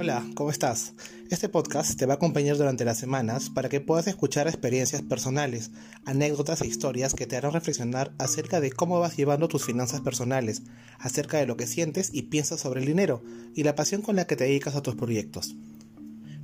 Hola, 0.00 0.24
¿cómo 0.34 0.50
estás? 0.50 0.94
Este 1.28 1.50
podcast 1.50 1.98
te 1.98 2.06
va 2.06 2.14
a 2.14 2.16
acompañar 2.16 2.56
durante 2.56 2.86
las 2.86 2.96
semanas 2.96 3.50
para 3.50 3.68
que 3.68 3.82
puedas 3.82 4.06
escuchar 4.06 4.48
experiencias 4.48 5.02
personales, 5.02 5.72
anécdotas 6.06 6.62
e 6.62 6.66
historias 6.66 7.12
que 7.12 7.26
te 7.26 7.36
harán 7.36 7.52
reflexionar 7.52 8.14
acerca 8.16 8.60
de 8.60 8.72
cómo 8.72 8.98
vas 8.98 9.18
llevando 9.18 9.46
tus 9.48 9.66
finanzas 9.66 10.00
personales, 10.00 10.62
acerca 10.98 11.36
de 11.36 11.46
lo 11.46 11.58
que 11.58 11.66
sientes 11.66 12.10
y 12.14 12.22
piensas 12.22 12.60
sobre 12.60 12.80
el 12.80 12.86
dinero 12.86 13.22
y 13.54 13.62
la 13.62 13.74
pasión 13.74 14.00
con 14.00 14.16
la 14.16 14.26
que 14.26 14.36
te 14.36 14.44
dedicas 14.44 14.74
a 14.74 14.82
tus 14.82 14.96
proyectos. 14.96 15.54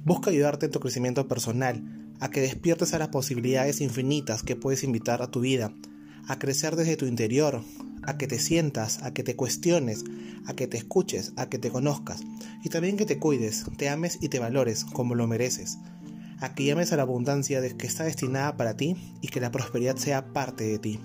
Busca 0.04 0.28
ayudarte 0.28 0.66
en 0.66 0.72
tu 0.72 0.80
crecimiento 0.80 1.26
personal, 1.26 1.82
a 2.20 2.30
que 2.30 2.42
despiertes 2.42 2.92
a 2.92 2.98
las 2.98 3.08
posibilidades 3.08 3.80
infinitas 3.80 4.42
que 4.42 4.56
puedes 4.56 4.84
invitar 4.84 5.22
a 5.22 5.30
tu 5.30 5.40
vida, 5.40 5.72
a 6.28 6.38
crecer 6.38 6.76
desde 6.76 6.96
tu 6.96 7.06
interior, 7.06 7.62
a 8.06 8.16
que 8.16 8.26
te 8.26 8.38
sientas, 8.38 9.02
a 9.02 9.12
que 9.12 9.22
te 9.22 9.36
cuestiones, 9.36 10.04
a 10.46 10.54
que 10.54 10.66
te 10.66 10.76
escuches, 10.76 11.32
a 11.36 11.48
que 11.48 11.58
te 11.58 11.70
conozcas. 11.70 12.22
Y 12.62 12.68
también 12.68 12.96
que 12.96 13.04
te 13.04 13.18
cuides, 13.18 13.64
te 13.76 13.88
ames 13.88 14.18
y 14.20 14.28
te 14.28 14.38
valores 14.38 14.84
como 14.84 15.14
lo 15.14 15.26
mereces. 15.26 15.78
A 16.40 16.54
que 16.54 16.64
llames 16.64 16.92
a 16.92 16.96
la 16.96 17.02
abundancia 17.02 17.60
de 17.60 17.76
que 17.76 17.86
está 17.86 18.04
destinada 18.04 18.56
para 18.56 18.76
ti 18.76 18.96
y 19.20 19.28
que 19.28 19.40
la 19.40 19.50
prosperidad 19.50 19.96
sea 19.96 20.32
parte 20.32 20.64
de 20.64 20.78
ti. 20.78 21.00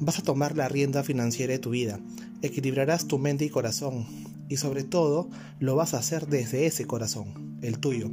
Vas 0.00 0.18
a 0.18 0.22
tomar 0.22 0.56
la 0.56 0.68
rienda 0.68 1.02
financiera 1.02 1.52
de 1.52 1.58
tu 1.58 1.70
vida, 1.70 2.00
equilibrarás 2.42 3.06
tu 3.06 3.18
mente 3.18 3.44
y 3.44 3.50
corazón. 3.50 4.06
Y 4.48 4.56
sobre 4.56 4.82
todo 4.82 5.28
lo 5.60 5.76
vas 5.76 5.94
a 5.94 5.98
hacer 5.98 6.26
desde 6.26 6.66
ese 6.66 6.86
corazón, 6.86 7.58
el 7.60 7.78
tuyo, 7.78 8.10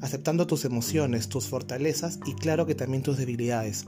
aceptando 0.00 0.46
tus 0.46 0.64
emociones, 0.64 1.28
tus 1.28 1.46
fortalezas 1.46 2.18
y 2.26 2.34
claro 2.34 2.66
que 2.66 2.74
también 2.74 3.02
tus 3.02 3.16
debilidades 3.16 3.86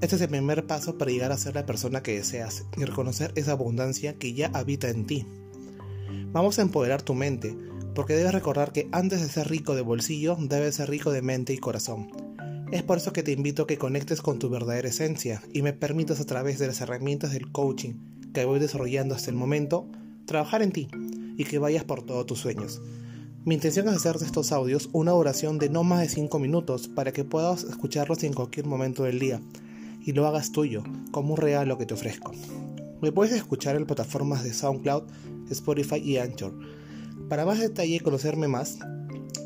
este 0.00 0.14
es 0.14 0.22
el 0.22 0.28
primer 0.28 0.64
paso 0.64 0.96
para 0.96 1.10
llegar 1.10 1.32
a 1.32 1.36
ser 1.36 1.56
la 1.56 1.66
persona 1.66 2.04
que 2.04 2.14
deseas 2.14 2.64
y 2.76 2.84
reconocer 2.84 3.32
esa 3.34 3.52
abundancia 3.52 4.14
que 4.14 4.32
ya 4.32 4.48
habita 4.54 4.88
en 4.90 5.06
ti. 5.06 5.26
Vamos 6.30 6.58
a 6.58 6.62
empoderar 6.62 7.02
tu 7.02 7.14
mente, 7.14 7.56
porque 7.96 8.14
debes 8.14 8.32
recordar 8.32 8.70
que 8.70 8.88
antes 8.92 9.20
de 9.20 9.28
ser 9.28 9.48
rico 9.48 9.74
de 9.74 9.82
bolsillo, 9.82 10.36
debes 10.38 10.76
ser 10.76 10.88
rico 10.88 11.10
de 11.10 11.22
mente 11.22 11.52
y 11.52 11.58
corazón. 11.58 12.12
Es 12.70 12.84
por 12.84 12.98
eso 12.98 13.12
que 13.12 13.24
te 13.24 13.32
invito 13.32 13.64
a 13.64 13.66
que 13.66 13.76
conectes 13.76 14.22
con 14.22 14.38
tu 14.38 14.48
verdadera 14.48 14.88
esencia 14.88 15.42
y 15.52 15.62
me 15.62 15.72
permitas 15.72 16.20
a 16.20 16.26
través 16.26 16.60
de 16.60 16.68
las 16.68 16.80
herramientas 16.80 17.32
del 17.32 17.50
coaching 17.50 17.94
que 18.32 18.44
voy 18.44 18.60
desarrollando 18.60 19.16
hasta 19.16 19.30
el 19.30 19.36
momento, 19.36 19.88
trabajar 20.26 20.62
en 20.62 20.70
ti 20.70 20.88
y 21.36 21.44
que 21.44 21.58
vayas 21.58 21.82
por 21.82 22.04
todos 22.04 22.24
tus 22.24 22.38
sueños. 22.38 22.80
Mi 23.44 23.56
intención 23.56 23.88
es 23.88 23.96
hacer 23.96 24.18
de 24.18 24.26
estos 24.26 24.52
audios 24.52 24.90
una 24.92 25.14
oración 25.14 25.58
de 25.58 25.70
no 25.70 25.82
más 25.82 26.02
de 26.02 26.08
5 26.08 26.38
minutos 26.38 26.86
para 26.86 27.12
que 27.12 27.24
puedas 27.24 27.64
escucharlos 27.64 28.22
en 28.22 28.32
cualquier 28.32 28.66
momento 28.66 29.02
del 29.02 29.18
día 29.18 29.40
y 30.08 30.12
lo 30.12 30.26
hagas 30.26 30.52
tuyo, 30.52 30.84
como 31.10 31.34
un 31.34 31.36
regalo 31.36 31.76
que 31.76 31.84
te 31.84 31.92
ofrezco. 31.92 32.32
Me 33.02 33.12
puedes 33.12 33.34
escuchar 33.34 33.76
en 33.76 33.84
plataformas 33.84 34.42
de 34.42 34.54
SoundCloud, 34.54 35.02
Spotify 35.50 35.96
y 35.96 36.16
Anchor. 36.16 36.58
Para 37.28 37.44
más 37.44 37.60
detalle 37.60 37.96
y 37.96 38.00
conocerme 38.00 38.48
más, 38.48 38.78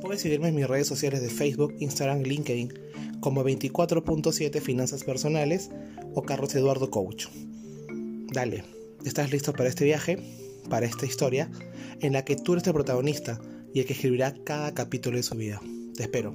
puedes 0.00 0.20
seguirme 0.20 0.50
en 0.50 0.54
mis 0.54 0.69
redes 0.69 0.86
sociales 0.86 1.20
de 1.20 1.30
Facebook, 1.30 1.74
Instagram 1.80 2.20
y 2.20 2.27
LinkedIn 2.27 2.72
como 3.19 3.42
24.7 3.42 4.60
Finanzas 4.60 5.02
Personales 5.02 5.70
o 6.14 6.22
Carlos 6.22 6.54
Eduardo 6.54 6.91
Coach. 6.91 7.26
Dale, 8.32 8.62
¿estás 9.04 9.32
listo 9.32 9.52
para 9.54 9.69
este 9.69 9.84
viaje? 9.84 10.16
Para 10.70 10.86
esta 10.86 11.06
historia 11.06 11.50
en 11.98 12.12
la 12.12 12.24
que 12.24 12.36
tú 12.36 12.52
eres 12.52 12.69
el 12.69 12.72
protagonista 12.72 13.41
y 13.74 13.80
el 13.80 13.86
que 13.86 13.94
escribirá 13.94 14.32
cada 14.44 14.72
capítulo 14.74 15.16
de 15.16 15.24
su 15.24 15.34
vida. 15.34 15.60
Te 15.97 16.04
espero. 16.04 16.32